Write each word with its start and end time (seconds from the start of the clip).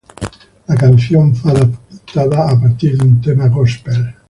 La 0.65 0.75
canción 0.75 1.35
fue 1.35 1.51
adaptada 1.51 2.49
a 2.49 2.59
partir 2.59 2.97
de 2.97 3.05
un 3.05 3.21
tema 3.21 3.47
gospel. 3.49 4.15